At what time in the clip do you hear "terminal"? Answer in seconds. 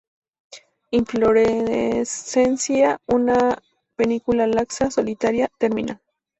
5.59-6.01